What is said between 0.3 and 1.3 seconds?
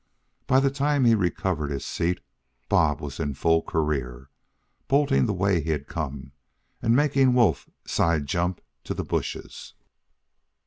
By the time he